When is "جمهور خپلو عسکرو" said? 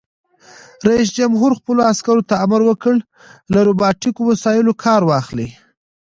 1.17-2.27